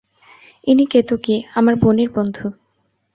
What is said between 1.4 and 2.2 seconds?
আমার বোনের